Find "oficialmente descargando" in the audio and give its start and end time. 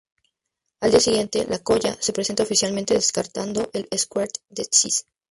2.41-3.69